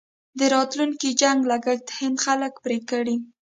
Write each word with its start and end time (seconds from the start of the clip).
د 0.39 0.41
راتلونکي 0.55 1.09
جنګ 1.21 1.39
لګښت 1.51 1.87
هند 1.99 2.17
خلک 2.25 2.53
پرې 2.63 2.79
کړي. 2.89 3.15